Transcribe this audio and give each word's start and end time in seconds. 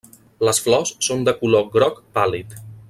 Les 0.47 0.61
flors 0.67 0.93
són 1.09 1.21
de 1.29 1.37
color 1.43 1.71
groc 1.77 2.05
pàl·lid. 2.19 2.61